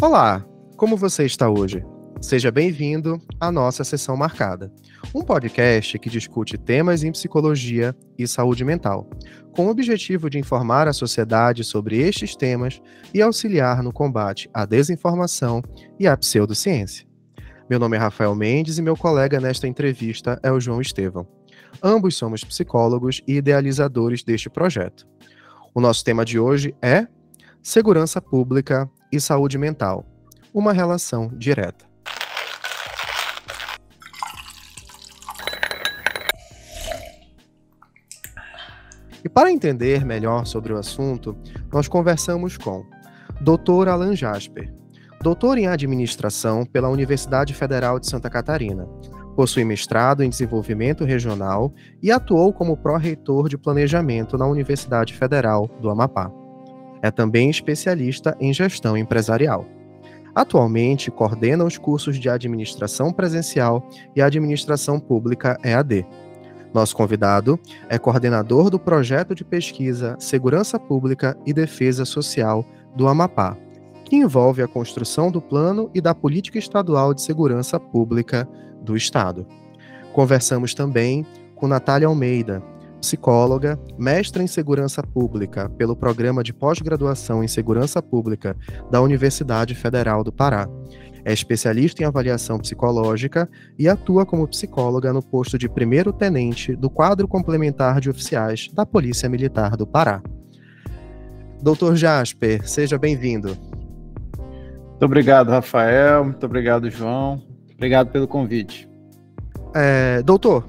[0.00, 1.84] Olá, como você está hoje?
[2.20, 4.72] Seja bem-vindo à nossa sessão marcada,
[5.12, 9.10] um podcast que discute temas em psicologia e saúde mental,
[9.50, 12.80] com o objetivo de informar a sociedade sobre estes temas
[13.12, 15.60] e auxiliar no combate à desinformação
[15.98, 17.04] e à pseudociência.
[17.68, 21.26] Meu nome é Rafael Mendes e meu colega nesta entrevista é o João Estevão.
[21.82, 25.08] Ambos somos psicólogos e idealizadores deste projeto.
[25.74, 27.08] O nosso tema de hoje é
[27.60, 30.04] Segurança Pública e saúde mental,
[30.52, 31.88] uma relação direta.
[39.24, 41.36] E para entender melhor sobre o assunto,
[41.72, 42.84] nós conversamos com
[43.40, 43.88] Dr.
[43.88, 44.72] Alan Jasper,
[45.20, 48.86] doutor em administração pela Universidade Federal de Santa Catarina.
[49.34, 55.90] Possui mestrado em desenvolvimento regional e atuou como pró-reitor de planejamento na Universidade Federal do
[55.90, 56.30] Amapá.
[57.02, 59.66] É também especialista em gestão empresarial.
[60.34, 66.06] Atualmente, coordena os cursos de administração presencial e administração pública EAD.
[66.72, 73.56] Nosso convidado é coordenador do projeto de pesquisa Segurança Pública e Defesa Social do Amapá,
[74.04, 78.48] que envolve a construção do plano e da política estadual de segurança pública
[78.82, 79.46] do Estado.
[80.12, 82.62] Conversamos também com Natália Almeida,
[83.00, 88.56] psicóloga, mestra em segurança pública pelo programa de pós-graduação em segurança pública
[88.90, 90.68] da Universidade Federal do Pará.
[91.24, 96.88] É especialista em avaliação psicológica e atua como psicóloga no posto de primeiro tenente do
[96.88, 100.22] quadro complementar de oficiais da Polícia Militar do Pará.
[101.62, 103.56] Doutor Jasper, seja bem-vindo.
[104.88, 106.24] Muito obrigado, Rafael.
[106.24, 107.42] Muito obrigado, João.
[107.74, 108.88] Obrigado pelo convite.
[109.74, 110.66] É, doutor,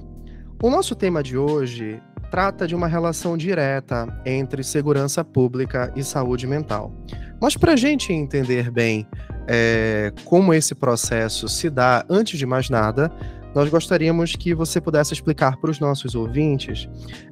[0.61, 6.45] o nosso tema de hoje trata de uma relação direta entre segurança pública e saúde
[6.47, 6.93] mental.
[7.41, 9.07] Mas para a gente entender bem
[9.47, 13.11] é, como esse processo se dá, antes de mais nada,
[13.53, 16.87] nós gostaríamos que você pudesse explicar para os nossos ouvintes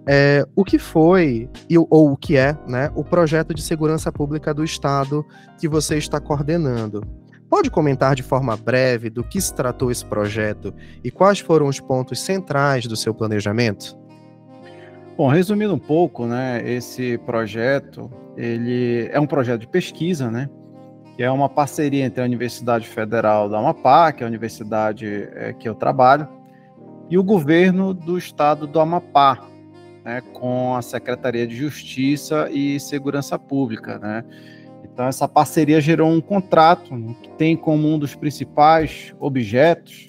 [0.07, 4.53] é, o que foi e, ou o que é né, o projeto de segurança pública
[4.53, 5.25] do Estado
[5.59, 7.01] que você está coordenando.
[7.49, 11.79] Pode comentar de forma breve do que se tratou esse projeto e quais foram os
[11.79, 14.06] pontos centrais do seu planejamento?
[15.17, 18.07] Bom, resumindo um pouco, né, esse projeto,
[18.37, 20.47] ele é um projeto de pesquisa, né,
[21.15, 25.53] que é uma parceria entre a Universidade Federal da Amapá, que é a universidade é,
[25.53, 26.27] que eu trabalho,
[27.09, 29.43] e o governo do estado do Amapá,
[30.05, 34.23] né, com a Secretaria de Justiça e Segurança Pública, né.
[34.83, 40.06] Então essa parceria gerou um contrato né, que tem como um dos principais objetos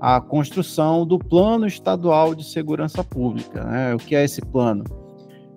[0.00, 3.62] a construção do Plano Estadual de Segurança Pública.
[3.64, 3.94] Né?
[3.94, 4.84] O que é esse plano?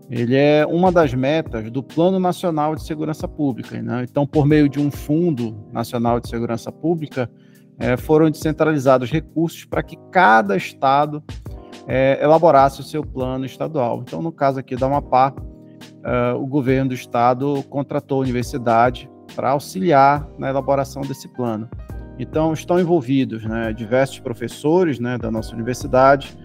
[0.10, 3.82] Ele é uma das metas do Plano Nacional de Segurança Pública.
[3.82, 4.06] Né?
[4.10, 7.32] Então, por meio de um Fundo Nacional de Segurança Pública,
[7.80, 11.24] é, foram descentralizados recursos para que cada estado
[11.88, 14.04] é, elaborasse o seu plano estadual.
[14.06, 15.34] Então, no caso aqui da Amapá,
[16.04, 21.68] é, o governo do estado contratou a universidade para auxiliar na elaboração desse plano.
[22.20, 26.38] Então, estão envolvidos né, diversos professores né, da nossa universidade,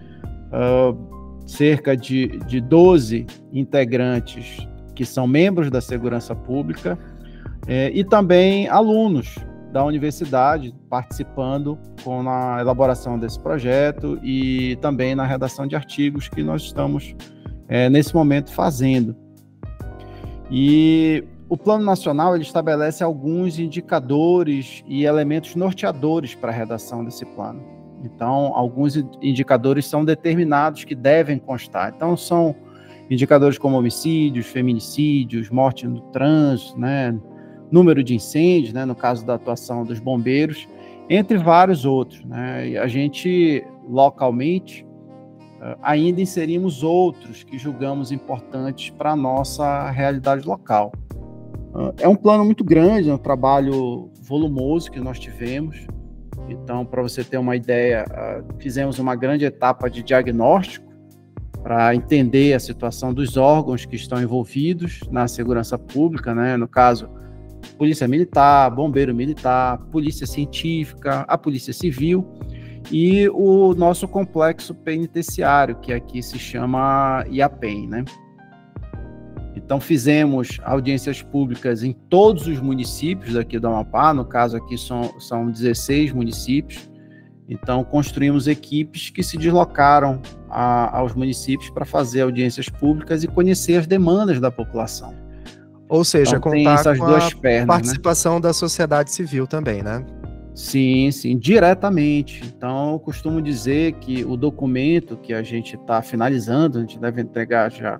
[0.51, 6.97] uh, cerca de, de 12 integrantes que são membros da segurança pública,
[7.67, 9.35] eh, e também alunos
[9.71, 16.43] da universidade participando com a elaboração desse projeto e também na redação de artigos que
[16.43, 17.15] nós estamos
[17.67, 19.15] eh, nesse momento fazendo.
[20.51, 27.25] E o Plano Nacional ele estabelece alguns indicadores e elementos norteadores para a redação desse
[27.25, 27.59] plano.
[28.03, 31.91] Então, alguns indicadores são determinados que devem constar.
[31.93, 32.55] Então, são
[33.09, 37.19] indicadores como homicídios, feminicídios, morte no trânsito, né,
[37.71, 40.67] número de incêndios, né, no caso da atuação dos bombeiros,
[41.09, 42.23] entre vários outros.
[42.25, 44.85] Né, e a gente, localmente,
[45.59, 50.91] eh, ainda inserimos outros que julgamos importantes para a nossa realidade local.
[51.99, 55.85] É um plano muito grande, é um trabalho volumoso que nós tivemos.
[56.47, 60.89] Então, para você ter uma ideia, ah, fizemos uma grande etapa de diagnóstico
[61.61, 66.57] para entender a situação dos órgãos que estão envolvidos na segurança pública, né?
[66.57, 67.09] No caso,
[67.77, 72.25] Polícia Militar, Bombeiro Militar, Polícia Científica, a Polícia Civil
[72.91, 78.05] e o nosso complexo penitenciário, que aqui se chama IAPEN, né?
[79.69, 85.19] Então, fizemos audiências públicas em todos os municípios daqui do Amapá, no caso aqui são,
[85.19, 86.89] são 16 municípios.
[87.47, 93.75] Então, construímos equipes que se deslocaram a, aos municípios para fazer audiências públicas e conhecer
[93.75, 95.13] as demandas da população.
[95.87, 97.65] Ou seja, então, contar com a pernas, né?
[97.67, 98.41] participação né?
[98.41, 100.03] da sociedade civil também, né?
[100.55, 102.41] Sim, sim, diretamente.
[102.43, 107.21] Então, eu costumo dizer que o documento que a gente está finalizando, a gente deve
[107.21, 107.99] entregar já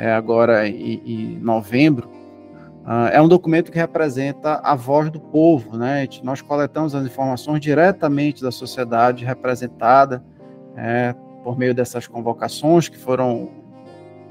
[0.00, 2.08] é, agora em, em novembro,
[2.86, 6.08] uh, é um documento que representa a voz do povo, né?
[6.22, 10.24] Nós coletamos as informações diretamente da sociedade representada
[10.74, 11.14] é,
[11.44, 13.50] por meio dessas convocações que foram,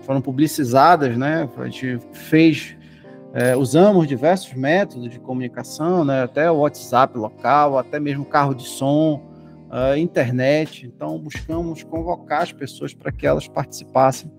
[0.01, 1.47] foram publicizadas, né?
[1.55, 2.75] A gente fez
[3.31, 8.67] é, usamos diversos métodos de comunicação, né, até o WhatsApp local, até mesmo carro de
[8.67, 9.21] som,
[9.69, 10.87] uh, internet.
[10.87, 14.31] Então, buscamos convocar as pessoas para que elas participassem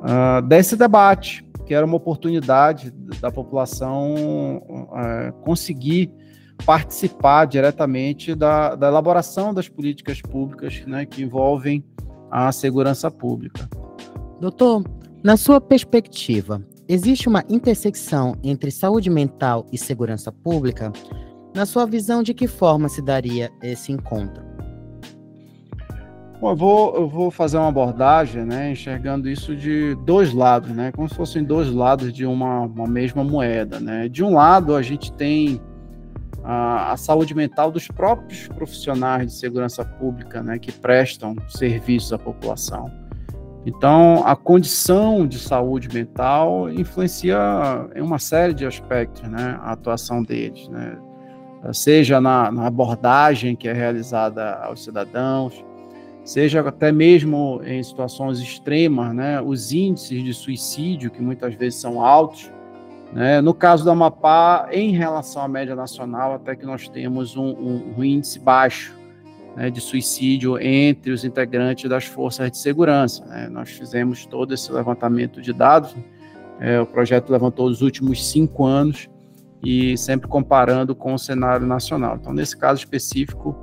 [0.00, 4.14] uh, desse debate, que era uma oportunidade da população
[4.66, 6.12] uh, conseguir
[6.64, 11.84] participar diretamente da, da, elaboração das políticas públicas né, que envolvem
[12.30, 13.68] a segurança pública.
[14.40, 14.84] Doutor,
[15.22, 16.62] na sua perspectiva,
[16.92, 20.92] Existe uma intersecção entre saúde mental e segurança pública?
[21.54, 24.42] Na sua visão, de que forma se daria esse encontro?
[26.40, 30.90] Bom, eu vou, eu vou fazer uma abordagem, né, enxergando isso de dois lados, né,
[30.90, 33.78] como se fossem dois lados de uma, uma mesma moeda.
[33.78, 34.08] Né.
[34.08, 35.60] De um lado, a gente tem
[36.42, 42.18] a, a, saúde mental dos próprios profissionais de segurança pública, né, que prestam serviços à
[42.18, 42.90] população.
[43.66, 47.38] Então, a condição de saúde mental influencia
[47.94, 50.96] em uma série de aspectos, né, a atuação deles, né,
[51.74, 55.62] seja na, na abordagem que é realizada aos cidadãos,
[56.24, 62.04] seja até mesmo em situações extremas, né, os índices de suicídio, que muitas vezes são
[62.04, 62.50] altos,
[63.12, 67.48] né, no caso da Amapá, em relação à média nacional, até que nós temos um,
[67.48, 68.94] um, um índice baixo,
[69.56, 73.24] né, de suicídio entre os integrantes das forças de segurança.
[73.26, 73.48] Né?
[73.48, 75.96] Nós fizemos todo esse levantamento de dados,
[76.60, 79.08] é, o projeto levantou os últimos cinco anos
[79.62, 82.18] e sempre comparando com o cenário nacional.
[82.20, 83.56] Então, nesse caso específico,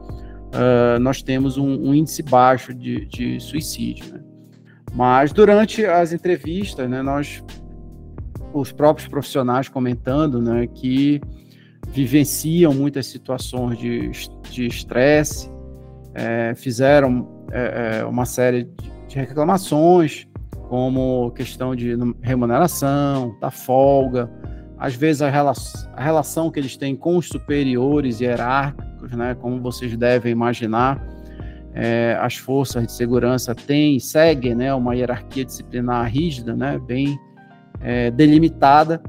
[0.58, 4.14] uh, nós temos um, um, índice baixo de, de suicídio.
[4.14, 4.20] Né?
[4.94, 7.44] Mas durante as entrevistas, né, nós,
[8.54, 11.22] os próprios profissionais comentando né, que
[11.90, 15.50] vivenciam muitas situações de estresse,
[16.14, 18.68] é, fizeram é, é, uma série
[19.08, 20.28] de reclamações,
[20.68, 24.30] como questão de remuneração, da folga,
[24.78, 25.54] às vezes a, rela
[25.94, 31.02] a relação que eles têm com os superiores hierárquicos, né, como vocês devem imaginar,
[31.74, 37.18] é, as forças de segurança têm, seguem né, uma hierarquia disciplinar rígida, né, bem
[37.82, 39.02] é, delimitada,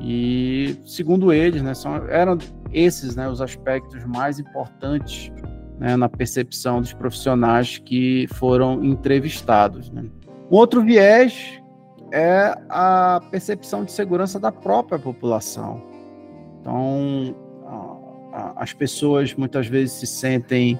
[0.00, 2.38] e segundo eles, né, são, eram
[2.72, 5.30] esses né, os aspectos mais importantes
[5.78, 9.90] né, na percepção dos profissionais que foram entrevistados.
[9.90, 10.04] Né.
[10.50, 11.60] Um outro viés
[12.12, 15.82] é a percepção de segurança da própria população.
[16.60, 17.34] Então,
[18.56, 20.78] as pessoas muitas vezes se sentem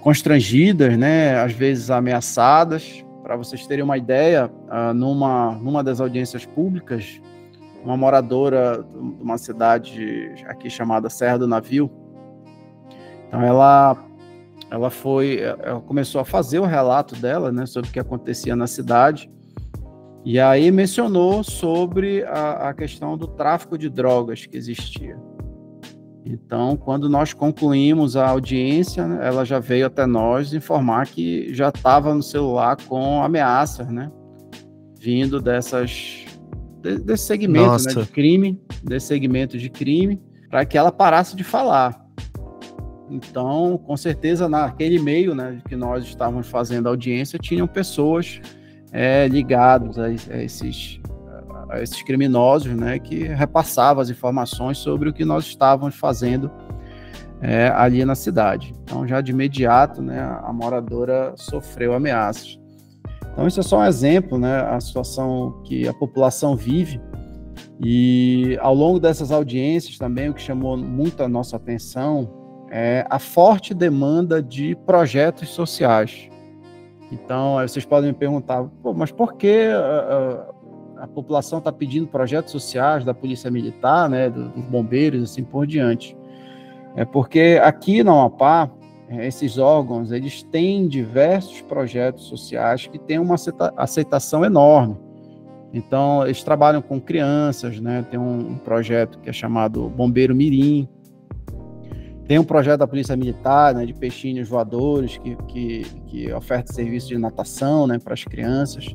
[0.00, 3.04] constrangidas, né, às vezes ameaçadas.
[3.22, 7.20] Para vocês terem uma ideia, uh, numa, numa das audiências públicas,
[7.84, 11.90] uma moradora de uma cidade aqui chamada Serra do Navio,
[13.26, 13.96] então ela
[14.70, 18.66] ela foi, ela começou a fazer o relato dela, né, sobre o que acontecia na
[18.66, 19.30] cidade,
[20.24, 25.18] e aí mencionou sobre a, a questão do tráfico de drogas que existia.
[26.30, 31.70] Então, quando nós concluímos a audiência, né, ela já veio até nós informar que já
[31.70, 34.12] estava no celular com ameaças, né,
[35.00, 36.26] vindo dessas
[36.82, 40.20] desse segmento né, de crime, desse segmento de crime,
[40.50, 42.06] para que ela parasse de falar.
[43.10, 48.38] Então, com certeza, naquele meio né, que nós estávamos fazendo audiência, tinham pessoas
[48.92, 51.00] é, ligadas a, a, esses,
[51.68, 56.50] a esses criminosos né, que repassavam as informações sobre o que nós estávamos fazendo
[57.40, 58.72] é, ali na cidade.
[58.82, 62.58] Então, já de imediato, né, a moradora sofreu ameaças.
[63.32, 67.00] Então, isso é só um exemplo, né, a situação que a população vive.
[67.80, 72.28] E ao longo dessas audiências também, o que chamou muito a nossa atenção
[72.70, 76.28] é a forte demanda de projetos sociais.
[77.10, 79.68] Então, vocês podem me perguntar, mas por que
[81.00, 86.16] a, população está pedindo projetos sociais da Polícia Militar, né, dos bombeiros, assim por diante?
[86.96, 88.70] É porque aqui na Amapá,
[89.08, 93.36] é, esses órgãos, eles têm diversos projetos sociais que têm uma
[93.76, 94.96] aceitação enorme.
[95.72, 98.04] Então, eles trabalham com crianças, né?
[98.10, 100.88] Tem um projeto que é chamado Bombeiro Mirim,
[102.28, 107.08] tem um projeto da Polícia Militar, né, de peixinhos voadores, que, que, que oferta serviço
[107.08, 108.94] de natação né, para as crianças.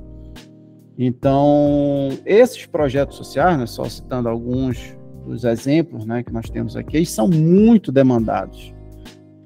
[0.98, 4.96] Então, esses projetos sociais, né, só citando alguns
[5.26, 8.74] dos exemplos né, que nós temos aqui, eles são muito demandados.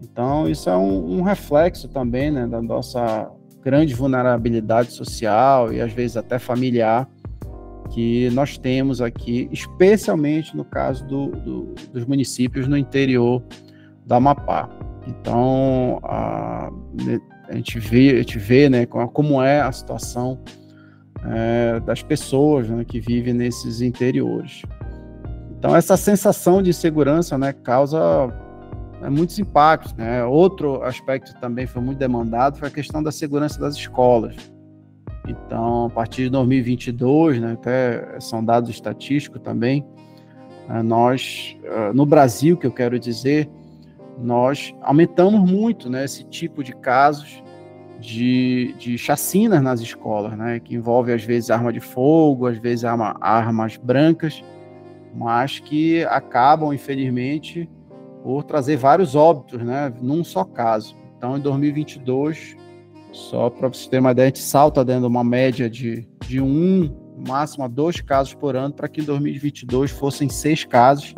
[0.02, 3.32] Então, isso é um, um reflexo também né, da nossa
[3.64, 7.10] grande vulnerabilidade social e às vezes até familiar
[7.92, 13.42] que nós temos aqui, especialmente no caso do, do, dos municípios no interior
[14.06, 14.70] do Amapá.
[15.08, 16.70] Então, a,
[17.48, 20.40] a gente vê, a gente vê né, como é a situação
[21.30, 24.62] é, das pessoas né, que vivem nesses interiores.
[25.58, 28.28] Então, essa sensação de segurança né, causa
[29.02, 29.94] né, muitos impactos.
[29.94, 30.24] Né?
[30.24, 34.36] Outro aspecto também foi muito demandado foi a questão da segurança das escolas.
[35.28, 39.86] Então, a partir de 2022, né, até são dados estatísticos também,
[40.70, 43.50] né, nós, ah, no Brasil, que eu quero dizer,
[44.18, 47.44] nós aumentamos muito né, esse tipo de casos
[48.00, 52.86] de, de chacinas nas escolas, né, que envolve às vezes arma de fogo, às vezes
[52.86, 54.44] arma, armas brancas,
[55.16, 57.70] mas que acabam, infelizmente,
[58.24, 60.96] por trazer vários óbitos, né, num só caso.
[61.18, 62.56] Então, em 2022,
[63.12, 66.94] só para você ter uma ideia, gente salta dentro de uma média de, de um,
[67.26, 71.16] máximo a dois casos por ano, para que em 2022 fossem seis casos.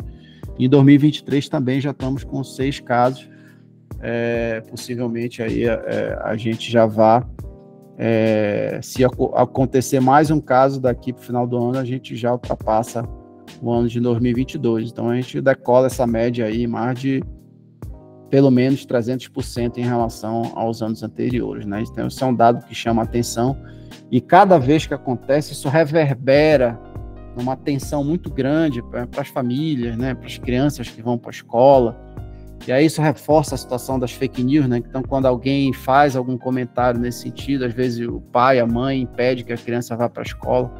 [0.58, 3.28] Em 2023 também já estamos com seis casos.
[4.00, 7.26] É, possivelmente aí é, a gente já vá,
[7.98, 12.16] é, se ac acontecer mais um caso daqui para o final do ano, a gente
[12.16, 13.06] já ultrapassa
[13.60, 14.90] o ano de 2022.
[14.90, 17.22] Então a gente decola essa média aí, mais de
[18.30, 21.66] pelo menos 300% em relação aos anos anteriores.
[21.66, 21.82] Né?
[21.82, 23.56] Então, isso é um dado que chama atenção
[24.10, 26.78] e cada vez que acontece, isso reverbera
[27.36, 30.14] numa tensão muito grande para as famílias, né?
[30.14, 32.09] para as crianças que vão para a escola.
[32.66, 34.78] E aí isso reforça a situação das fake news, né?
[34.78, 39.44] Então, quando alguém faz algum comentário nesse sentido, às vezes o pai, a mãe impede
[39.44, 40.70] que a criança vá para a escola.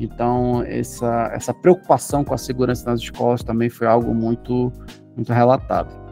[0.00, 4.72] Então, essa, essa preocupação com a segurança nas escolas também foi algo muito,
[5.14, 6.06] muito relatado.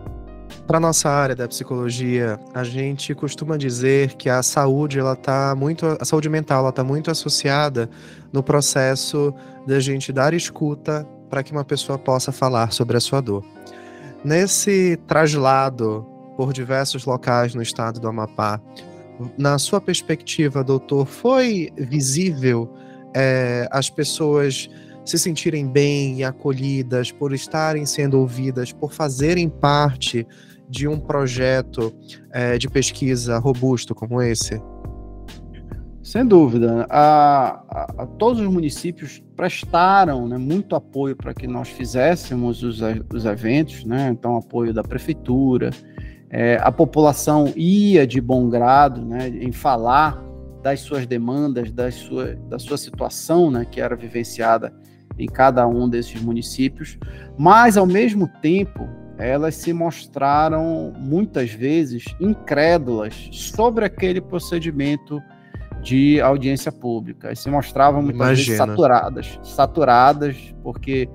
[0.66, 5.84] Para nossa área da psicologia, a gente costuma dizer que a saúde ela tá muito,
[6.00, 7.88] a saúde mental ela tá muito associada
[8.32, 9.34] no processo
[9.66, 13.44] da gente dar escuta para que uma pessoa possa falar sobre a sua dor.
[14.24, 18.60] Nesse traslado por diversos locais no estado do Amapá,
[19.36, 22.72] na sua perspectiva, doutor, foi visível
[23.14, 24.68] é, as pessoas
[25.04, 30.26] se sentirem bem e acolhidas, por estarem sendo ouvidas, por fazerem parte
[30.68, 31.94] de um projeto
[32.32, 34.60] é, de pesquisa robusto como esse?
[36.04, 36.86] Sem dúvida.
[36.90, 42.80] A, a, a todos os municípios prestaram né, muito apoio para que nós fizéssemos os,
[43.12, 44.10] os eventos, né?
[44.10, 45.70] então apoio da prefeitura,
[46.28, 50.22] é, a população ia de bom grado né, em falar
[50.62, 54.74] das suas demandas, da sua, da sua situação né, que era vivenciada
[55.18, 56.98] em cada um desses municípios,
[57.38, 65.22] mas ao mesmo tempo elas se mostraram muitas vezes incrédulas sobre aquele procedimento
[65.84, 67.30] de audiência pública.
[67.30, 68.46] E se mostravam muitas Imagina.
[68.46, 71.08] vezes saturadas, saturadas, porque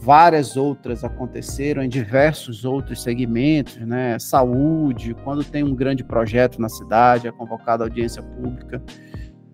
[0.00, 4.18] várias outras aconteceram em diversos outros segmentos, né?
[4.18, 8.82] Saúde, quando tem um grande projeto na cidade, é convocada audiência pública,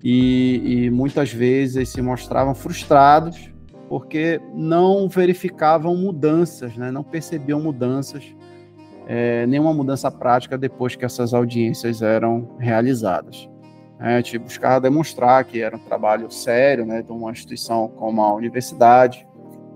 [0.02, 3.50] e, e muitas vezes se mostravam frustrados
[3.88, 6.90] porque não verificavam mudanças, né?
[6.90, 8.22] não percebiam mudanças,
[9.06, 13.48] é, nenhuma mudança prática depois que essas audiências eram realizadas.
[14.00, 18.22] É, a gente buscava demonstrar que era um trabalho sério né, de uma instituição como
[18.22, 19.26] a universidade,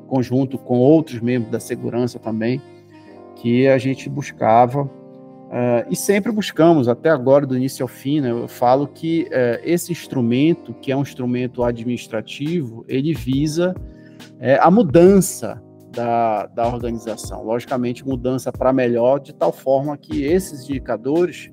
[0.06, 2.60] conjunto com outros membros da segurança também,
[3.36, 4.88] que a gente buscava
[5.52, 9.60] Uh, e sempre buscamos, até agora, do início ao fim, né, eu falo que uh,
[9.62, 13.74] esse instrumento, que é um instrumento administrativo, ele visa
[14.40, 17.44] é, a mudança da, da organização.
[17.44, 21.52] Logicamente, mudança para melhor, de tal forma que esses indicadores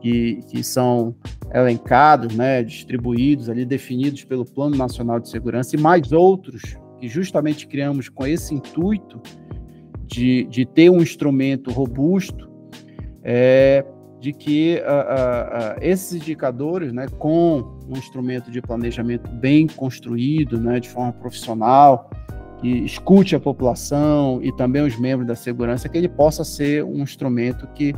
[0.00, 1.14] que, que são
[1.52, 6.62] elencados, né, distribuídos ali, definidos pelo Plano Nacional de Segurança e mais outros
[6.98, 9.20] que justamente criamos com esse intuito
[10.04, 12.48] de, de ter um instrumento robusto,
[13.22, 13.84] é,
[14.20, 20.58] de que uh, uh, uh, esses indicadores, né, com um instrumento de planejamento bem construído,
[20.58, 22.10] né, de forma profissional,
[22.60, 27.02] que escute a população e também os membros da segurança, que ele possa ser um
[27.02, 27.94] instrumento que,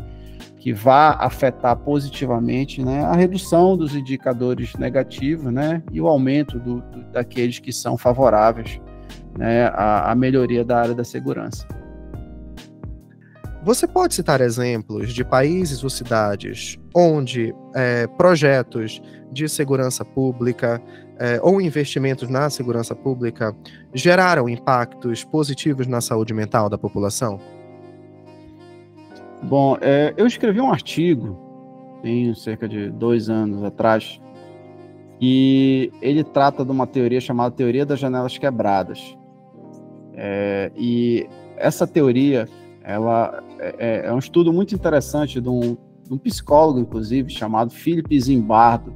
[0.60, 6.82] que vá afetar positivamente né, a redução dos indicadores negativos né, e o aumento do,
[6.82, 8.78] do, daqueles que são favoráveis
[9.38, 11.66] né, à, à melhoria da área da segurança.
[13.62, 19.00] Você pode citar exemplos de países ou cidades onde é, projetos
[19.32, 20.80] de segurança pública
[21.18, 23.54] é, ou investimentos na segurança pública
[23.94, 27.38] geraram impactos positivos na saúde mental da população?
[29.42, 31.36] Bom, é, eu escrevi um artigo,
[32.02, 34.20] tem cerca de dois anos atrás,
[35.20, 39.16] e ele trata de uma teoria chamada teoria das janelas quebradas.
[40.14, 42.48] É, e essa teoria,
[42.82, 47.70] ela é, é, é um estudo muito interessante de um, de um psicólogo, inclusive, chamado
[47.70, 48.92] Philip Zimbardo,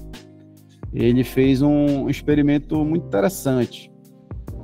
[0.95, 3.91] ele fez um experimento muito interessante.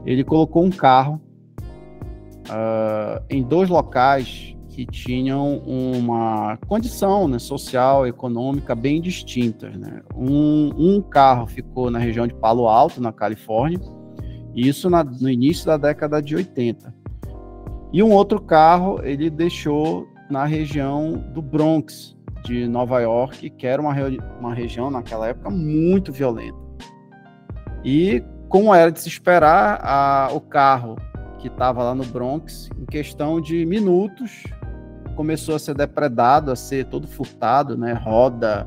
[0.06, 1.20] Ele colocou um carro
[2.46, 9.76] uh, em dois locais que tinham uma condição né, social, econômica bem distintas.
[9.76, 10.00] Né?
[10.16, 13.78] Um, um, carro ficou na região de Palo Alto, na Califórnia,
[14.54, 16.94] isso na, no início da década de 80.
[17.92, 23.82] E um outro carro ele deixou na região do Bronx, de Nova York, que era
[23.82, 23.94] uma,
[24.38, 26.58] uma região naquela época muito violenta.
[27.84, 30.96] E como era de se esperar, a, o carro
[31.38, 34.42] que estava lá no Bronx, em questão de minutos,
[35.20, 37.92] começou a ser depredado, a ser todo furtado, né?
[37.92, 38.66] Roda,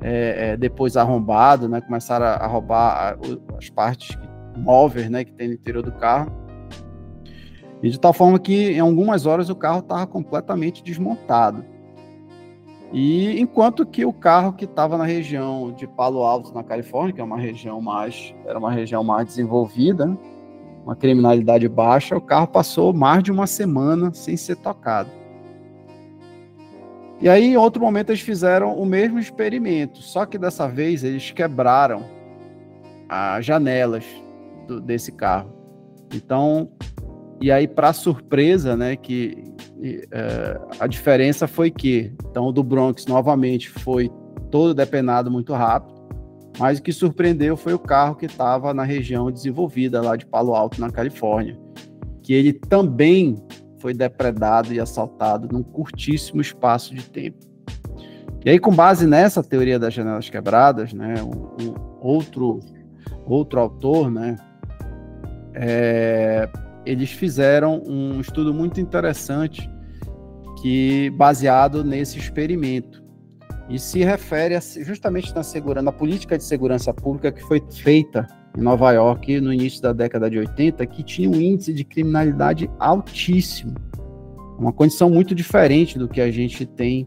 [0.00, 1.80] é, é, depois arrombado, né?
[1.80, 4.16] Começaram a, roubar a, as partes
[4.56, 5.24] móveis, né?
[5.24, 6.30] Que tem no interior do carro.
[7.82, 11.64] E de tal forma que em algumas horas o carro estava completamente desmontado.
[12.92, 17.20] E enquanto que o carro que estava na região de Palo Alto, na Califórnia, que
[17.20, 20.16] é uma região mais era uma região mais desenvolvida, né?
[20.84, 25.17] uma criminalidade baixa, o carro passou mais de uma semana sem ser tocado.
[27.20, 31.32] E aí, em outro momento, eles fizeram o mesmo experimento, só que dessa vez eles
[31.32, 32.04] quebraram
[33.08, 34.04] as janelas
[34.68, 35.52] do, desse carro.
[36.14, 36.70] Então,
[37.40, 39.42] e aí, para surpresa, né, que
[40.12, 44.10] é, a diferença foi que, então, o do Bronx novamente foi
[44.50, 45.98] todo depenado muito rápido,
[46.58, 50.54] mas o que surpreendeu foi o carro que estava na região desenvolvida lá de Palo
[50.54, 51.58] Alto, na Califórnia,
[52.22, 53.36] que ele também
[53.78, 57.38] foi depredado e assaltado num curtíssimo espaço de tempo.
[58.44, 62.60] E aí, com base nessa teoria das janelas quebradas, né, um, um outro
[63.26, 64.36] outro autor, né,
[65.54, 66.48] é,
[66.86, 69.68] eles fizeram um estudo muito interessante
[70.62, 73.04] que baseado nesse experimento
[73.68, 78.26] e se refere a, justamente na segurança, na política de segurança pública que foi feita
[78.56, 82.70] em Nova York no início da década de 80, que tinha um índice de criminalidade
[82.78, 83.74] altíssimo,
[84.58, 87.06] uma condição muito diferente do que a gente tem,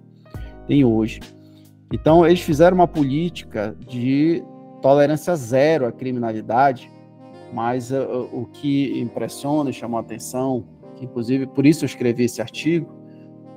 [0.68, 1.20] tem hoje.
[1.94, 4.44] Então, eles fizeram uma política de
[4.82, 6.90] tolerância zero à criminalidade,
[7.54, 12.24] mas uh, o que impressiona e chamou a atenção, que inclusive por isso eu escrevi
[12.24, 12.90] esse artigo,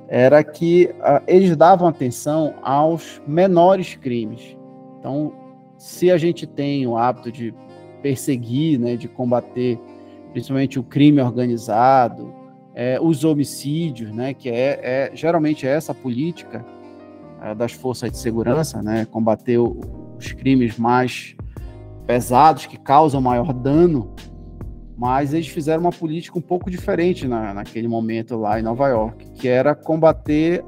[0.07, 4.57] era que uh, eles davam atenção aos menores crimes.
[4.99, 5.33] Então,
[5.77, 7.53] se a gente tem o hábito de
[8.05, 9.79] perseguir, né, de combater
[10.31, 12.31] principalmente o crime organizado,
[12.75, 16.63] é, os homicídios, né, que é, é geralmente é essa política
[17.41, 19.79] é, das forças de segurança, né, combater o,
[20.19, 21.35] os crimes mais
[22.05, 24.13] pesados que causam maior dano,
[24.95, 29.31] mas eles fizeram uma política um pouco diferente na, naquele momento lá em Nova York,
[29.31, 30.63] que era combater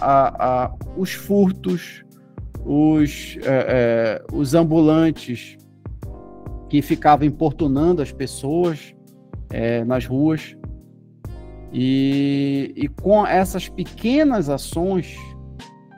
[0.00, 2.04] a, a, os furtos,
[2.64, 5.58] os, é, é, os ambulantes
[6.68, 8.94] que ficavam importunando as pessoas
[9.50, 10.56] é, nas ruas.
[11.72, 15.16] E, e com essas pequenas ações,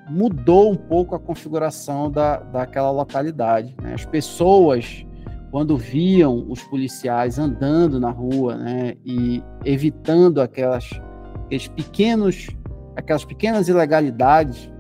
[0.09, 3.77] mudou um pouco a configuração da, daquela localidade.
[3.83, 3.95] Né?
[3.95, 5.07] As pessoas,
[5.51, 10.89] quando viam os policiais andando na rua né, e evitando aquelas,
[11.45, 12.49] aqueles pequenos,
[12.97, 14.71] aquelas pequenas ilegalidades,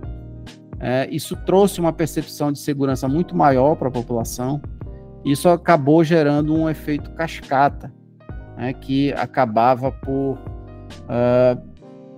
[0.81, 4.61] é, isso trouxe uma percepção de segurança muito maior para a população.
[5.24, 7.92] Isso acabou gerando um efeito cascata,
[8.57, 11.68] né, que acabava por uh,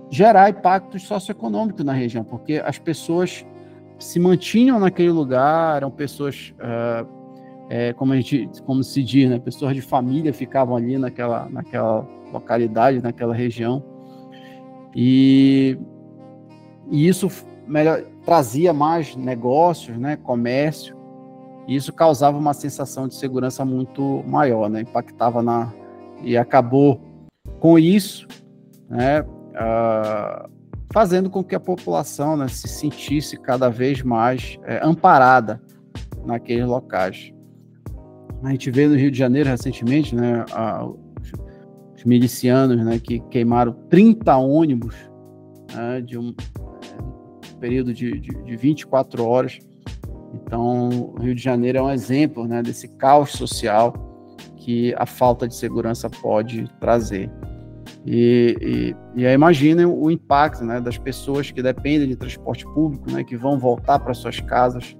[0.09, 3.45] gerar impactos socioeconômicos na região, porque as pessoas
[3.99, 7.07] se mantinham naquele lugar, eram pessoas, uh,
[7.69, 12.07] é, como a gente, como se diz, né, pessoas de família ficavam ali naquela, naquela
[12.31, 13.83] localidade, naquela região,
[14.95, 15.77] e,
[16.89, 17.29] e isso
[17.67, 20.95] melhor, trazia mais negócios, né, comércio,
[21.67, 25.71] e isso causava uma sensação de segurança muito maior, né, impactava na
[26.23, 27.01] e acabou
[27.59, 28.27] com isso,
[28.89, 30.49] né, uh,
[30.93, 35.61] fazendo com que a população né, se sentisse cada vez mais é, amparada
[36.25, 37.33] naqueles locais.
[38.43, 40.95] A gente vê no Rio de Janeiro recentemente, né, a, os,
[41.95, 44.95] os, milicianos né, que queimaram 30 ônibus
[45.73, 46.33] né, de um
[47.59, 49.59] período de, de, de 24 horas.
[50.33, 53.93] Então, o Rio de Janeiro é um exemplo né, desse caos social
[54.55, 57.29] que a falta de segurança pode trazer.
[58.05, 58.55] E,
[59.15, 63.23] e, e aí imaginem o impacto né, das pessoas que dependem de transporte público, né,
[63.23, 64.95] que vão voltar para suas casas,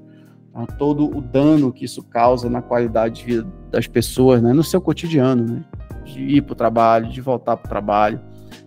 [0.50, 4.64] então, todo o dano que isso causa na qualidade de vida das pessoas, né, no
[4.64, 5.64] seu cotidiano, né,
[6.04, 8.22] de ir para o trabalho, de voltar para o trabalho,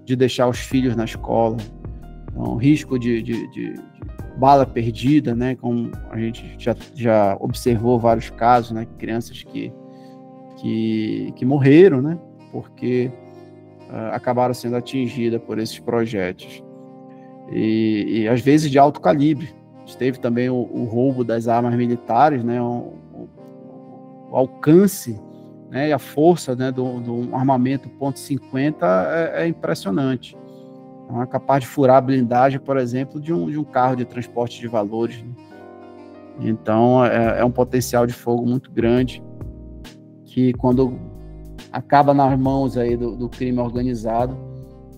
[0.05, 1.59] de deixar os filhos na escola,
[2.35, 3.94] então, risco de, de, de, de,
[4.37, 9.73] bala perdida, né, como a gente já, já observou vários casos, né, crianças que,
[10.57, 12.19] que, que morreram, né,
[12.51, 13.11] porque
[13.89, 16.63] uh, acabaram sendo atingidas por esses projéteis.
[17.53, 19.55] E, e, às vezes de alto calibre.
[19.99, 23.29] Teve também o, o roubo das armas militares, né, o, o,
[24.31, 25.21] o alcance
[25.71, 30.37] né, e a força né, do, do armamento .50 é, é impressionante.
[31.11, 34.61] É capaz de furar a blindagem, por exemplo, de um, de um carro de transporte
[34.61, 35.23] de valores.
[35.23, 35.33] Né?
[36.41, 39.23] Então, é, é um potencial de fogo muito grande
[40.25, 40.99] que, quando
[41.71, 44.37] acaba nas mãos aí do, do crime organizado,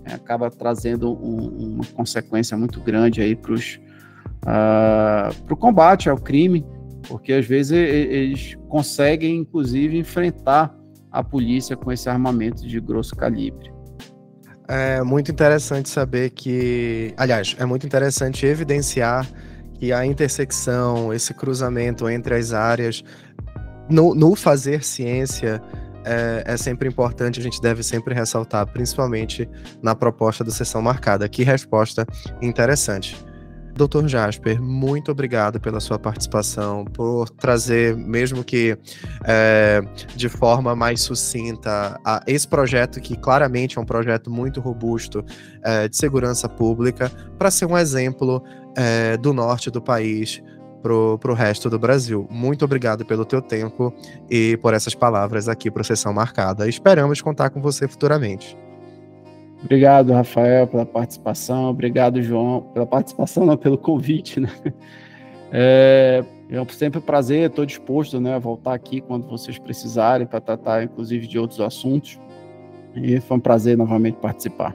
[0.05, 3.57] é, acaba trazendo um, uma consequência muito grande aí para uh,
[5.51, 6.65] o combate ao crime,
[7.09, 10.75] porque às vezes eles conseguem, inclusive, enfrentar
[11.11, 13.76] a polícia com esse armamento de grosso calibre.
[14.69, 19.27] É muito interessante saber que, aliás, é muito interessante evidenciar
[19.75, 23.05] que a intersecção, esse cruzamento entre as áreas,
[23.89, 25.63] no, no fazer ciência,
[26.05, 29.49] é, é, sempre importante, a gente deve sempre ressaltar, principalmente
[29.83, 31.29] na proposta da sessão marcada.
[31.29, 32.07] Que resposta
[32.41, 33.17] interessante.
[33.77, 38.77] Doutor Jasper, muito obrigado pela sua participação, por trazer, mesmo que
[39.23, 39.83] é,
[40.15, 45.23] de forma mais sucinta, a, esse projeto, que claramente é um projeto muito robusto
[45.63, 48.43] é, de segurança pública, para ser um exemplo
[48.75, 50.43] é, do norte do país
[50.83, 52.27] para o resto do Brasil.
[52.31, 53.93] Muito obrigado pelo teu tempo
[54.31, 56.67] e por essas palavras aqui para Sessão Marcada.
[56.67, 58.57] Esperamos contar com você futuramente.
[59.63, 61.71] Obrigado, Rafael, pela participação.
[61.71, 64.41] Obrigado, João, pela participação, não, pelo convite.
[64.41, 64.51] Né?
[65.53, 70.41] É, é sempre um prazer, estou disposto né, a voltar aqui quando vocês precisarem para
[70.41, 72.19] tratar, inclusive, de outros assuntos.
[72.95, 74.75] E foi um prazer novamente participar.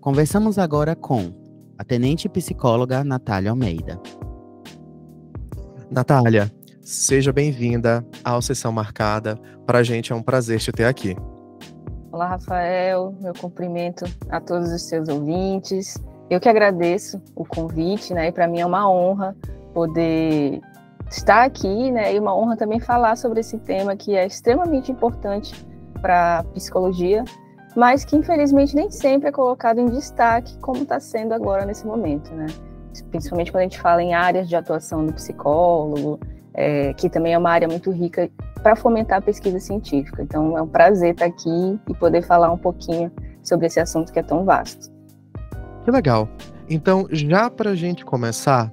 [0.00, 1.30] Conversamos agora com
[1.76, 4.00] a tenente psicóloga Natália Almeida.
[5.90, 6.50] Natália,
[6.82, 9.36] seja bem-vinda à Sessão Marcada.
[9.66, 11.16] Para a gente é um prazer te ter aqui.
[12.12, 13.12] Olá, Rafael.
[13.20, 15.96] Meu cumprimento a todos os seus ouvintes.
[16.30, 18.28] Eu que agradeço o convite, né?
[18.28, 19.36] E para mim é uma honra
[19.74, 20.60] poder
[21.10, 22.14] estar aqui, né?
[22.14, 25.54] E uma honra também falar sobre esse tema que é extremamente importante
[26.00, 27.24] para psicologia
[27.76, 32.34] mas que infelizmente nem sempre é colocado em destaque como está sendo agora nesse momento,
[32.34, 32.46] né?
[33.10, 36.18] Principalmente quando a gente fala em áreas de atuação do psicólogo,
[36.54, 38.30] é, que também é uma área muito rica
[38.62, 40.22] para fomentar a pesquisa científica.
[40.22, 43.10] Então é um prazer estar aqui e poder falar um pouquinho
[43.42, 44.90] sobre esse assunto que é tão vasto.
[45.84, 46.28] Que legal.
[46.68, 48.72] Então, já para a gente começar,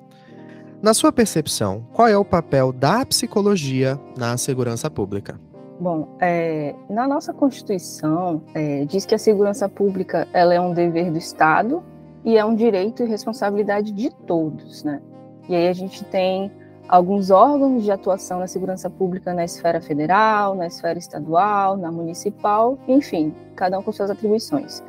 [0.81, 5.39] na sua percepção, qual é o papel da psicologia na segurança pública?
[5.79, 11.11] Bom, é, na nossa Constituição é, diz que a segurança pública ela é um dever
[11.11, 11.83] do Estado
[12.27, 15.01] e é um direito e responsabilidade de todos, né?
[15.47, 16.51] E aí a gente tem
[16.89, 22.77] alguns órgãos de atuação na segurança pública na esfera federal, na esfera estadual, na municipal,
[22.85, 24.83] enfim, cada um com suas atribuições.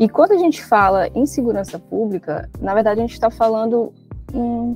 [0.00, 3.92] E quando a gente fala em segurança pública, na verdade a gente está falando
[4.32, 4.74] em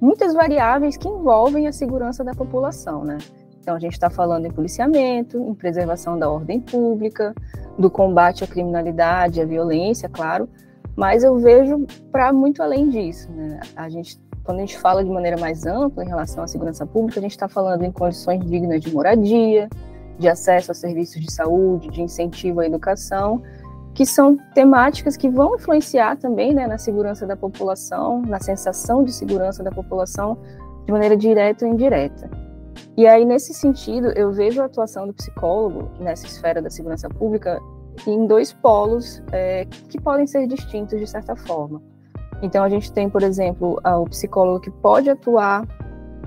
[0.00, 3.18] muitas variáveis que envolvem a segurança da população, né?
[3.60, 7.34] Então, a gente está falando em policiamento, em preservação da ordem pública,
[7.78, 10.48] do combate à criminalidade, à violência, claro,
[10.98, 13.30] mas eu vejo para muito além disso.
[13.30, 13.60] Né?
[13.76, 17.20] A gente, quando a gente fala de maneira mais ampla em relação à segurança pública,
[17.20, 19.68] a gente está falando em condições dignas de moradia,
[20.18, 23.40] de acesso a serviços de saúde, de incentivo à educação,
[23.94, 29.12] que são temáticas que vão influenciar também né, na segurança da população, na sensação de
[29.12, 30.36] segurança da população,
[30.84, 32.28] de maneira direta ou indireta.
[32.96, 37.60] E aí, nesse sentido, eu vejo a atuação do psicólogo nessa esfera da segurança pública
[38.06, 41.82] em dois polos é, que podem ser distintos de certa forma.
[42.42, 45.66] Então, a gente tem, por exemplo, o psicólogo que pode atuar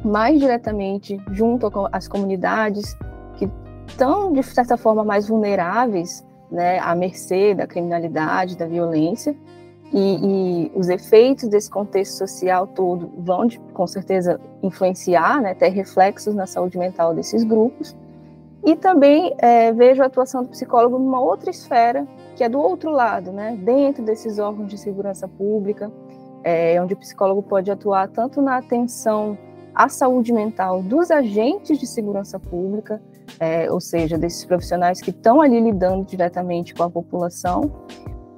[0.03, 2.97] mais diretamente junto às comunidades
[3.35, 3.49] que
[3.87, 9.35] estão, de certa forma, mais vulneráveis né, à mercê da criminalidade, da violência,
[9.93, 16.33] e, e, os efeitos desse contexto social todo vão, com certeza, influenciar, né, ter reflexos
[16.33, 17.95] na saúde mental desses grupos.
[18.63, 22.91] E também é, vejo a atuação do psicólogo numa outra esfera, que é do outro
[22.91, 23.57] lado, né?
[23.59, 25.91] dentro desses órgãos de segurança pública,
[26.43, 29.37] é, onde o psicólogo pode atuar tanto na atenção
[29.73, 33.01] à saúde mental dos agentes de segurança pública,
[33.39, 37.71] é, ou seja, desses profissionais que estão ali lidando diretamente com a população,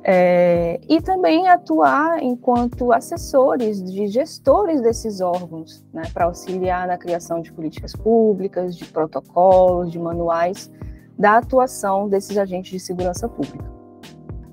[0.04, 7.42] é, e também atuar enquanto assessores de gestores desses órgãos, né, para auxiliar na criação
[7.42, 10.70] de políticas públicas, de protocolos, de manuais
[11.18, 13.72] da atuação desses agentes de segurança pública.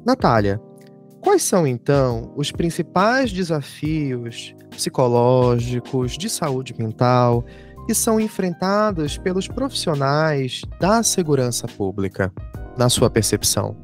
[0.06, 0.60] Natália,
[1.20, 7.44] quais são então os principais desafios psicológicos, de saúde mental,
[7.86, 12.32] que são enfrentados pelos profissionais da segurança pública,
[12.78, 13.76] na sua percepção?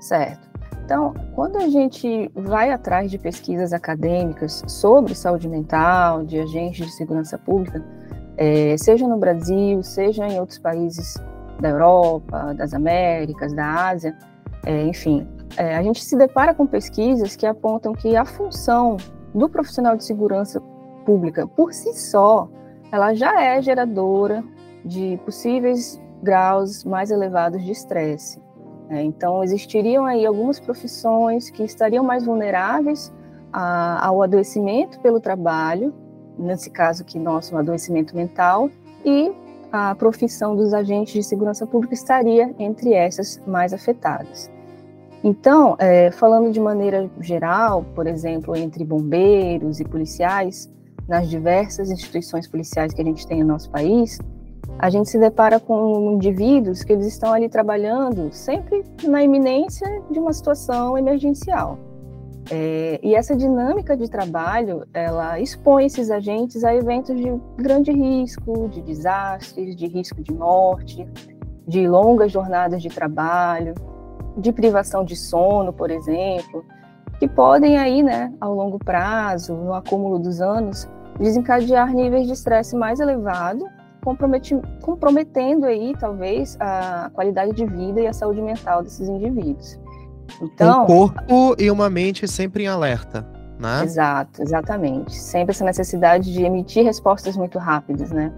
[0.00, 0.48] Certo.
[0.84, 6.92] Então, quando a gente vai atrás de pesquisas acadêmicas sobre saúde mental, de agentes de
[6.92, 7.84] segurança pública,
[8.36, 11.14] é, seja no Brasil, seja em outros países
[11.60, 14.16] da Europa, das Américas, da Ásia,
[14.66, 18.96] é, enfim, é, a gente se depara com pesquisas que apontam que a função
[19.34, 20.60] do profissional de segurança
[21.04, 22.48] pública, por si só,
[22.90, 24.42] ela já é geradora
[24.84, 28.40] de possíveis graus mais elevados de estresse.
[28.90, 33.12] É, então, existiriam aí algumas profissões que estariam mais vulneráveis
[33.52, 35.94] a, ao adoecimento pelo trabalho,
[36.36, 38.68] nesse caso aqui nosso, um adoecimento mental,
[39.04, 39.32] e
[39.72, 44.50] a profissão dos agentes de segurança pública estaria entre essas mais afetadas.
[45.22, 50.68] Então, é, falando de maneira geral, por exemplo, entre bombeiros e policiais,
[51.06, 54.18] nas diversas instituições policiais que a gente tem no nosso país,
[54.82, 60.18] a gente se depara com indivíduos que eles estão ali trabalhando sempre na iminência de
[60.18, 61.78] uma situação emergencial.
[62.50, 68.68] É, e essa dinâmica de trabalho, ela expõe esses agentes a eventos de grande risco,
[68.70, 71.06] de desastres, de risco de morte,
[71.68, 73.74] de longas jornadas de trabalho,
[74.38, 76.64] de privação de sono, por exemplo,
[77.18, 80.88] que podem aí, né, ao longo prazo, no acúmulo dos anos,
[81.18, 83.62] desencadear níveis de estresse mais elevado
[84.00, 89.78] comprometendo aí, talvez, a qualidade de vida e a saúde mental desses indivíduos.
[90.40, 93.26] Então, um corpo e uma mente sempre em alerta,
[93.58, 93.82] né?
[93.82, 95.14] Exato, exatamente.
[95.14, 98.32] Sempre essa necessidade de emitir respostas muito rápidas, né?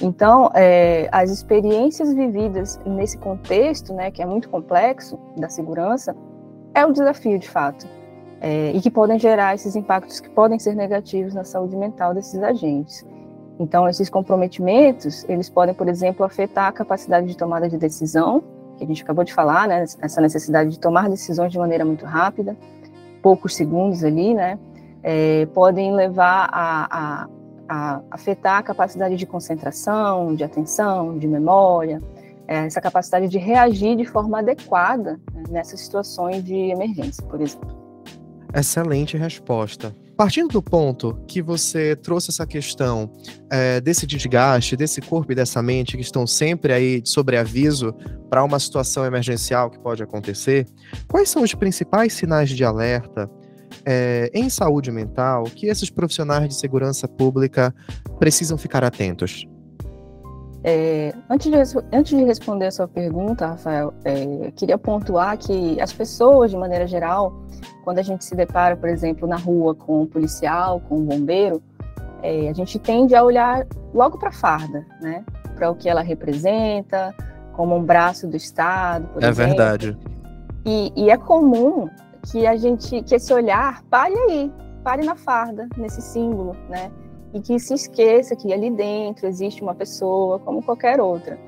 [0.00, 6.14] Então, é, as experiências vividas nesse contexto, né, que é muito complexo da segurança,
[6.72, 7.86] é o desafio de fato.
[8.40, 12.40] É, e que podem gerar esses impactos que podem ser negativos na saúde mental desses
[12.40, 13.04] agentes.
[13.58, 18.42] Então, esses comprometimentos, eles podem, por exemplo, afetar a capacidade de tomada de decisão,
[18.76, 22.06] que a gente acabou de falar, né, essa necessidade de tomar decisões de maneira muito
[22.06, 22.56] rápida,
[23.20, 24.58] poucos segundos ali, né,
[25.02, 27.28] é, podem levar a, a,
[27.68, 32.00] a, afetar a capacidade de concentração, de atenção, de memória,
[32.46, 37.76] é, essa capacidade de reagir de forma adequada né, nessas situações de emergência, por exemplo.
[38.54, 39.92] Excelente resposta.
[40.18, 43.08] Partindo do ponto que você trouxe essa questão
[43.48, 47.94] é, desse desgaste, desse corpo e dessa mente que estão sempre aí sobre aviso
[48.28, 50.66] para uma situação emergencial que pode acontecer,
[51.06, 53.30] quais são os principais sinais de alerta
[53.86, 57.72] é, em saúde mental que esses profissionais de segurança pública
[58.18, 59.46] precisam ficar atentos?
[60.70, 65.94] É, antes, de, antes de responder a sua pergunta, Rafael, é, queria pontuar que as
[65.94, 67.32] pessoas, de maneira geral,
[67.84, 71.62] quando a gente se depara, por exemplo, na rua com um policial, com um bombeiro,
[72.22, 75.24] é, a gente tende a olhar logo para a farda, né?
[75.56, 77.14] Para o que ela representa,
[77.54, 79.52] como um braço do Estado, por é exemplo.
[79.52, 79.98] É verdade.
[80.66, 81.88] E, e é comum
[82.30, 84.52] que a gente, que esse olhar pare aí,
[84.84, 86.90] pare na farda, nesse símbolo, né?
[87.32, 91.38] E que se esqueça que ali dentro existe uma pessoa como qualquer outra.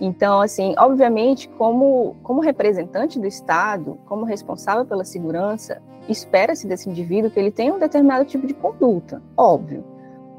[0.00, 7.30] Então, assim, obviamente, como, como representante do Estado, como responsável pela segurança, espera-se desse indivíduo
[7.30, 9.84] que ele tenha um determinado tipo de conduta, óbvio.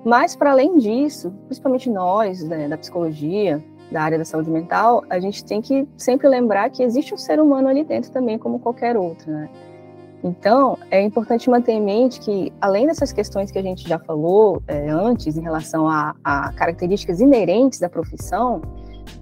[0.04, 5.20] Mas, para além disso, principalmente nós, né, da psicologia, da área da saúde mental, a
[5.20, 8.98] gente tem que sempre lembrar que existe um ser humano ali dentro também, como qualquer
[8.98, 9.50] outro, né?
[10.24, 14.62] Então, é importante manter em mente que, além dessas questões que a gente já falou
[14.68, 18.62] é, antes, em relação a, a, características inerentes da profissão,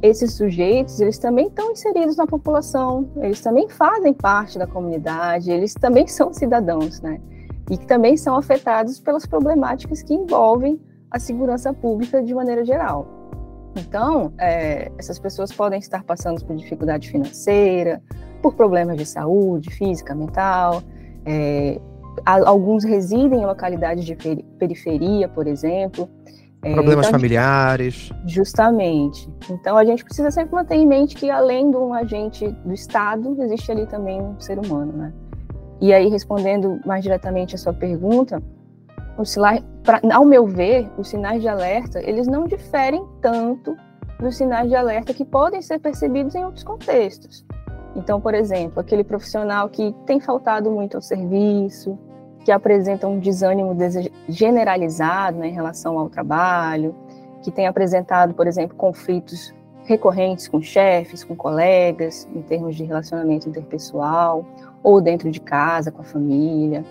[0.01, 5.73] esses sujeitos, eles também estão inseridos na população, eles também fazem parte da comunidade, eles
[5.73, 7.19] também são cidadãos, né?
[7.69, 10.81] E que também são afetados pelas problemáticas que envolvem
[11.11, 13.18] a segurança pública de maneira geral.
[13.75, 18.01] Então, é, essas pessoas podem estar passando por dificuldade financeira,
[18.41, 20.81] por problemas de saúde, física, mental.
[21.25, 21.79] É,
[22.25, 24.15] alguns residem em localidades de
[24.57, 26.09] periferia, por exemplo.
[26.61, 28.11] É, Problemas então, familiares.
[28.25, 29.29] Justamente.
[29.49, 33.41] Então a gente precisa sempre manter em mente que além de um agente do Estado,
[33.43, 35.13] existe ali também um ser humano, né?
[35.81, 38.43] E aí, respondendo mais diretamente a sua pergunta,
[39.89, 43.75] pra, ao meu ver, os sinais de alerta, eles não diferem tanto
[44.19, 47.43] dos sinais de alerta que podem ser percebidos em outros contextos.
[47.95, 51.97] Então, por exemplo, aquele profissional que tem faltado muito ao serviço,
[52.45, 53.75] que apresenta um desânimo
[54.27, 56.93] generalizado né, em relação ao trabalho,
[57.41, 63.49] que tem apresentado, por exemplo, conflitos recorrentes com chefes, com colegas, em termos de relacionamento
[63.49, 64.45] interpessoal,
[64.83, 66.85] ou dentro de casa, com a família.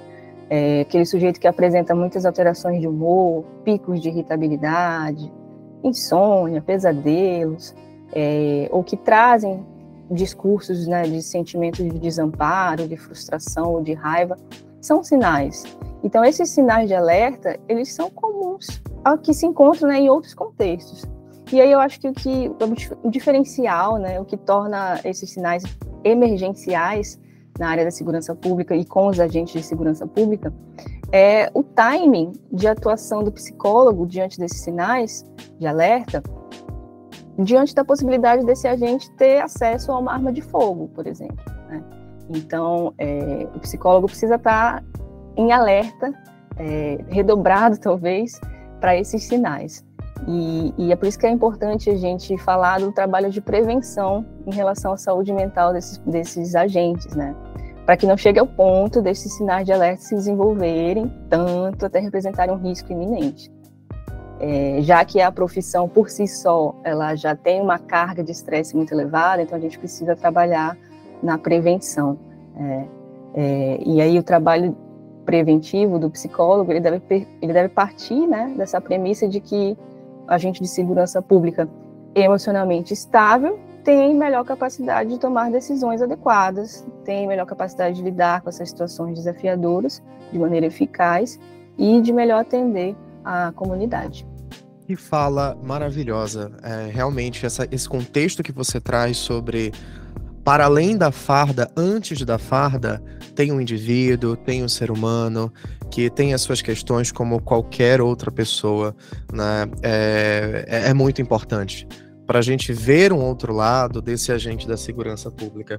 [0.51, 5.31] É, aquele sujeito que apresenta muitas alterações de humor, picos de irritabilidade,
[5.85, 7.75] insônia, pesadelos,
[8.13, 9.65] é, ou que trazem
[10.11, 14.37] discursos né, de sentimento de desamparo, de frustração ou de raiva,
[14.81, 15.65] são sinais.
[16.03, 20.35] Então, esses sinais de alerta, eles são comuns ao que se encontram né, em outros
[20.35, 21.05] contextos.
[21.53, 22.51] E aí eu acho que o, que,
[23.03, 25.63] o diferencial, né, o que torna esses sinais
[26.05, 27.19] emergenciais
[27.59, 30.53] na área da segurança pública e com os agentes de segurança pública
[31.11, 35.25] é o timing de atuação do psicólogo diante desses sinais
[35.59, 36.23] de alerta,
[37.39, 41.45] diante da possibilidade desse agente ter acesso a uma arma de fogo, por exemplo.
[41.69, 41.83] Né?
[42.31, 44.85] Então, é, o psicólogo precisa estar
[45.37, 46.13] em alerta,
[46.57, 48.39] é, redobrado talvez,
[48.81, 49.85] para esses sinais.
[50.27, 54.27] E, e, é por isso que é importante a gente falar do trabalho de prevenção
[54.47, 57.35] em relação à saúde mental desses, desses agentes, né?
[57.87, 62.55] Para que não chegue ao ponto desses sinais de alerta se desenvolverem tanto até representarem
[62.55, 63.51] um risco iminente.
[64.41, 68.77] É, já que a profissão por si só ela já tem uma carga de estresse
[68.77, 70.77] muito elevada, então a gente precisa trabalhar
[71.23, 72.19] na prevenção.
[72.57, 72.85] É,
[73.35, 74.77] é, e aí o trabalho
[75.25, 77.03] preventivo do psicólogo ele deve
[77.43, 79.77] ele deve partir né, dessa premissa de que
[80.29, 81.69] agente de segurança pública
[82.15, 88.51] emocionalmente estável tem melhor capacidade de tomar decisões adequadas, tem melhor capacidade de lidar com
[88.51, 91.41] essas situações desafiadoras de maneira eficaz
[91.79, 94.27] e de melhor atender a comunidade.
[94.87, 96.53] Que fala maravilhosa.
[96.63, 99.73] É, realmente, essa, esse contexto que você traz sobre
[100.49, 103.03] para além da farda, antes da farda,
[103.35, 105.53] tem um indivíduo, tem um ser humano
[105.91, 108.97] que tem as suas questões como qualquer outra pessoa,
[109.31, 109.67] né?
[109.83, 111.87] É, é, é muito importante
[112.27, 115.79] para a gente ver um outro lado desse agente da segurança pública.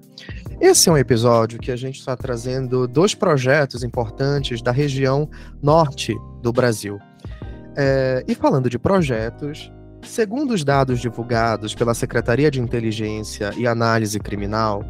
[0.62, 5.27] Esse é um episódio que a gente está trazendo dois projetos importantes da região
[5.63, 6.99] norte do Brasil.
[7.75, 14.19] É, e falando de projetos, Segundo os dados divulgados pela Secretaria de Inteligência e Análise
[14.19, 14.83] Criminal,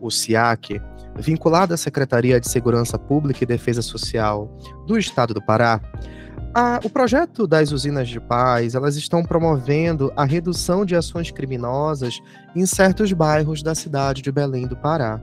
[0.00, 0.80] o SIAC,
[1.16, 4.48] vinculado à Secretaria de Segurança Pública e Defesa Social
[4.86, 5.80] do Estado do Pará,
[6.52, 12.20] a, o projeto das usinas de paz, elas estão promovendo a redução de ações criminosas
[12.56, 15.20] em certos bairros da cidade de Belém do Pará.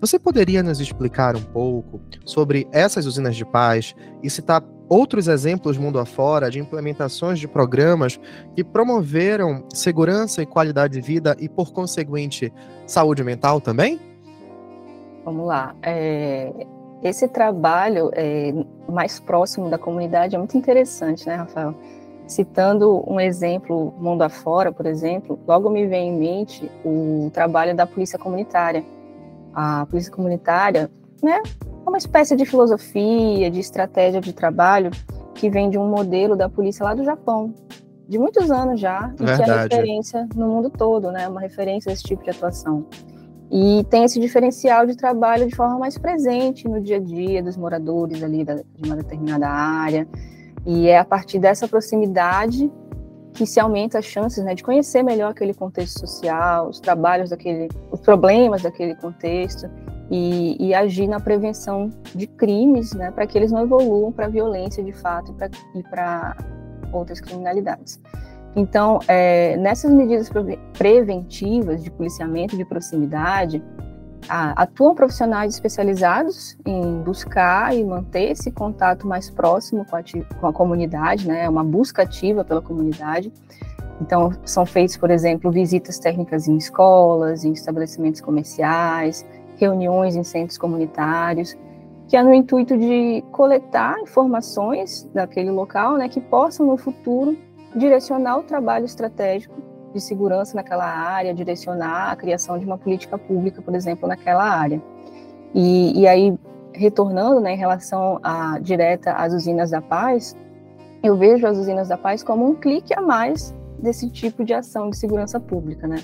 [0.00, 5.76] Você poderia nos explicar um pouco sobre essas usinas de paz e citar outros exemplos
[5.76, 8.18] mundo afora de implementações de programas
[8.56, 12.50] que promoveram segurança e qualidade de vida e, por conseguinte,
[12.86, 14.00] saúde mental também?
[15.22, 15.76] Vamos lá.
[15.82, 16.50] É,
[17.02, 18.54] esse trabalho é,
[18.88, 21.74] mais próximo da comunidade é muito interessante, né, Rafael?
[22.26, 27.86] Citando um exemplo mundo afora, por exemplo, logo me vem em mente o trabalho da
[27.86, 28.82] polícia comunitária.
[29.54, 30.90] A polícia comunitária,
[31.22, 31.42] né,
[31.86, 34.90] uma espécie de filosofia, de estratégia de trabalho
[35.34, 37.54] que vem de um modelo da polícia lá do Japão,
[38.08, 41.28] de muitos anos já, e que é referência no mundo todo, né?
[41.28, 42.86] Uma referência a esse tipo de atuação.
[43.50, 47.56] E tem esse diferencial de trabalho de forma mais presente no dia a dia dos
[47.56, 50.06] moradores ali da, de uma determinada área.
[50.66, 52.70] E é a partir dessa proximidade
[53.34, 57.68] que se aumenta as chances né, de conhecer melhor aquele contexto social, os trabalhos daquele,
[57.90, 59.68] os problemas daquele contexto
[60.10, 64.82] e, e agir na prevenção de crimes, né, para que eles não evoluam para violência
[64.82, 65.34] de fato
[65.74, 66.36] e para
[66.92, 68.00] outras criminalidades.
[68.56, 70.28] Então, é, nessas medidas
[70.76, 73.62] preventivas de policiamento de proximidade,
[74.28, 80.02] atuam profissionais especializados em buscar e manter esse contato mais próximo com a,
[80.40, 83.32] com a comunidade, né, uma busca ativa pela comunidade.
[84.00, 90.56] Então, são feitos, por exemplo, visitas técnicas em escolas, em estabelecimentos comerciais, reuniões em centros
[90.56, 91.56] comunitários,
[92.08, 97.36] que é no intuito de coletar informações daquele local, né, que possam no futuro
[97.74, 103.60] direcionar o trabalho estratégico de segurança naquela área, direcionar a criação de uma política pública,
[103.60, 104.80] por exemplo, naquela área.
[105.54, 106.38] E, e aí,
[106.72, 110.36] retornando né, em relação a, direta às usinas da paz,
[111.02, 114.90] eu vejo as usinas da paz como um clique a mais desse tipo de ação
[114.90, 115.96] de segurança pública, né?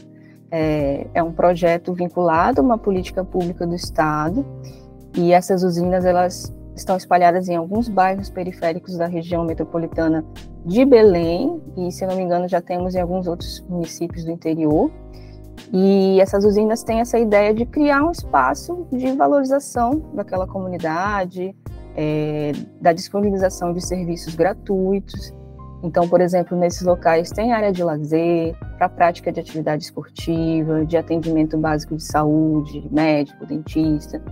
[0.51, 4.47] É, é um projeto vinculado a uma política pública do Estado
[5.17, 10.25] e essas usinas elas estão espalhadas em alguns bairros periféricos da região metropolitana
[10.65, 14.91] de Belém e, se não me engano, já temos em alguns outros municípios do interior.
[15.73, 21.57] E essas usinas têm essa ideia de criar um espaço de valorização daquela comunidade,
[21.97, 25.35] é, da disponibilização de serviços gratuitos.
[25.83, 30.97] Então, por exemplo, nesses locais tem área de lazer, para prática de atividade esportiva, de
[30.97, 34.23] atendimento básico de saúde, médico, dentista,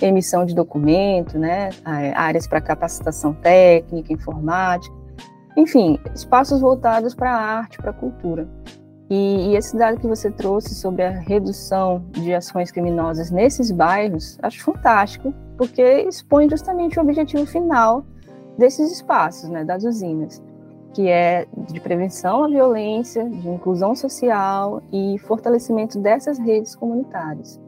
[0.00, 1.70] emissão de documento, né,
[2.14, 4.94] áreas para capacitação técnica, informática,
[5.56, 8.48] enfim, espaços voltados para a arte, para a cultura.
[9.10, 14.38] E, e, esse dado que você trouxe sobre a redução de ações criminosas nesses bairros,
[14.42, 18.06] acho fantástico, porque expõe justamente o objetivo final
[18.56, 20.42] desses espaços, né, das usinas,
[20.94, 27.60] que é de prevenção à violência, de inclusão social e fortalecimento dessas redes comunitárias.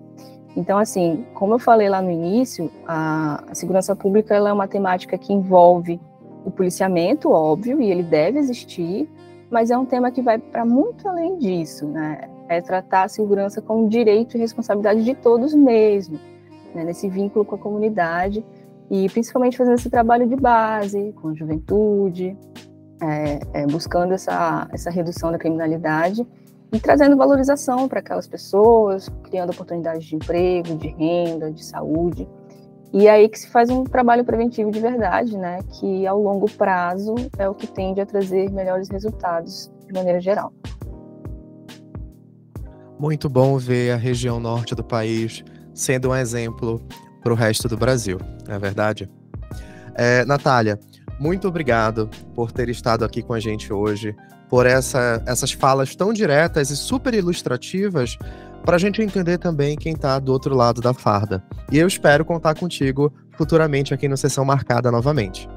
[0.56, 5.18] Então, assim, como eu falei lá no início, a, a segurança pública é uma temática
[5.18, 6.00] que envolve
[6.44, 9.08] o policiamento, óbvio, e ele deve existir,
[9.50, 12.28] mas é um tema que vai para muito além disso, né?
[12.48, 16.18] É tratar a segurança como direito e responsabilidade de todos mesmo,
[16.74, 16.84] né?
[16.84, 18.44] nesse vínculo com a comunidade
[18.90, 22.36] e principalmente fazendo esse trabalho de base com a juventude,
[23.00, 26.26] é, é, buscando essa, essa redução da criminalidade
[26.72, 32.28] e trazendo valorização para aquelas pessoas, criando oportunidades de emprego, de renda, de saúde.
[32.92, 35.58] E é aí que se faz um trabalho preventivo de verdade, né?
[35.78, 40.52] Que ao longo prazo é o que tende a trazer melhores resultados de maneira geral.
[42.98, 45.44] Muito bom ver a região norte do país
[45.74, 46.80] sendo um exemplo
[47.22, 49.10] para o resto do Brasil, não é verdade?
[49.96, 50.78] É, Natália,
[51.18, 54.14] muito obrigado por ter estado aqui com a gente hoje,
[54.48, 58.18] por essa, essas falas tão diretas e super ilustrativas
[58.64, 61.42] para a gente entender também quem está do outro lado da farda.
[61.70, 65.48] E eu espero contar contigo futuramente aqui no Sessão Marcada novamente.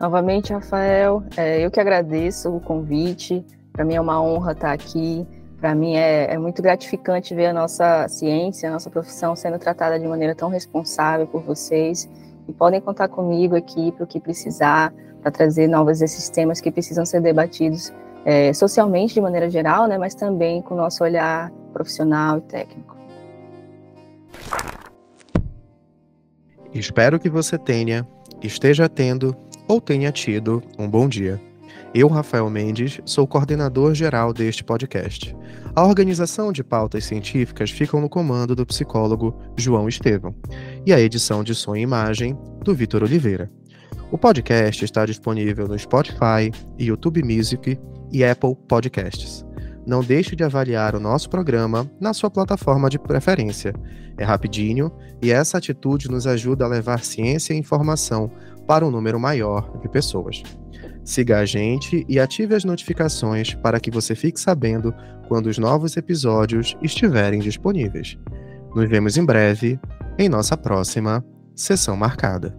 [0.00, 3.44] Novamente, Rafael, é, eu que agradeço o convite.
[3.72, 5.26] Para mim é uma honra estar aqui.
[5.58, 9.98] Para mim é, é, muito gratificante ver a nossa ciência, a nossa profissão sendo tratada
[9.98, 12.06] de maneira tão responsável por vocês.
[12.48, 14.92] E podem contar comigo aqui para o que precisar,
[15.22, 17.92] para trazer novos esses temas que precisam ser debatidos
[18.24, 22.96] é, socialmente de maneira geral, né, mas também com o nosso olhar profissional e técnico.
[26.72, 28.06] Espero que você tenha,
[28.42, 29.36] esteja tendo
[29.68, 31.40] ou tenha tido um bom dia.
[31.94, 35.32] Eu, Rafael Mendes, sou coordenador geral deste podcast.
[35.76, 40.34] A organização de pautas científicas fica no comando do psicólogo João Estevão
[40.84, 43.48] e a edição de som e imagem do Vitor Oliveira.
[44.10, 47.78] O podcast está disponível no Spotify, YouTube Music
[48.10, 49.46] e Apple Podcasts.
[49.86, 53.72] Não deixe de avaliar o nosso programa na sua plataforma de preferência.
[54.18, 54.90] É rapidinho
[55.22, 58.32] e essa atitude nos ajuda a levar ciência e informação
[58.66, 60.42] para um número maior de pessoas.
[61.04, 64.94] Siga a gente e ative as notificações para que você fique sabendo
[65.28, 68.16] quando os novos episódios estiverem disponíveis.
[68.74, 69.78] Nos vemos em breve
[70.18, 71.24] em nossa próxima
[71.54, 72.56] sessão marcada.